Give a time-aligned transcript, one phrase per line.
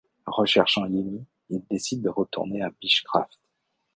[0.25, 3.37] Recherchant Yemi, il décide de retourner au Beechcraft.